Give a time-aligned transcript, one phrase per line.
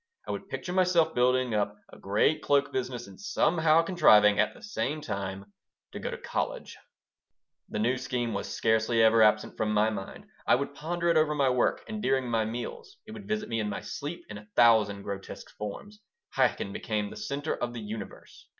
[0.27, 4.63] I would picture myself building up a great cloak business and somehow contriving, at the
[4.63, 5.53] same time,
[5.91, 6.75] to go to college
[7.69, 10.25] The new scheme was scarcely ever absent from my mind.
[10.47, 12.97] I would ponder it over my work and during my meals.
[13.05, 15.99] It would visit me in my sleep in a thousand grotesque forms.
[16.35, 18.47] Chaikin became the center of the universe.